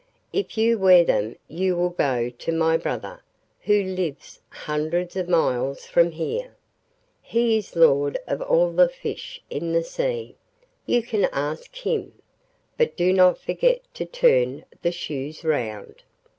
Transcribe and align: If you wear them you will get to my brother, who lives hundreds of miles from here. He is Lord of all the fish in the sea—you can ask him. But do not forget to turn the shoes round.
If 0.33 0.57
you 0.57 0.79
wear 0.79 1.03
them 1.03 1.35
you 1.47 1.75
will 1.75 1.91
get 1.91 2.39
to 2.39 2.51
my 2.51 2.75
brother, 2.75 3.21
who 3.59 3.83
lives 3.83 4.39
hundreds 4.49 5.15
of 5.15 5.29
miles 5.29 5.85
from 5.85 6.09
here. 6.09 6.55
He 7.21 7.55
is 7.59 7.75
Lord 7.75 8.17
of 8.25 8.41
all 8.41 8.71
the 8.71 8.89
fish 8.89 9.43
in 9.51 9.73
the 9.73 9.83
sea—you 9.83 11.03
can 11.03 11.25
ask 11.25 11.75
him. 11.75 12.13
But 12.79 12.97
do 12.97 13.13
not 13.13 13.37
forget 13.37 13.81
to 13.93 14.05
turn 14.07 14.65
the 14.81 14.91
shoes 14.91 15.43
round. 15.43 16.01